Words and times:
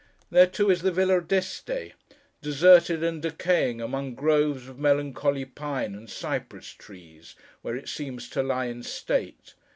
There, 0.31 0.47
too, 0.47 0.71
is 0.71 0.81
the 0.81 0.91
Villa 0.91 1.21
d'Este, 1.21 1.93
deserted 2.41 3.03
and 3.03 3.21
decaying 3.21 3.81
among 3.81 4.15
groves 4.15 4.67
of 4.67 4.79
melancholy 4.79 5.45
pine 5.45 5.93
and 5.93 6.09
cypress 6.09 6.69
trees, 6.69 7.35
where 7.61 7.75
it 7.75 7.87
seems 7.87 8.27
to 8.29 8.41
lie 8.41 8.65
in 8.65 8.81
state. 8.81 9.53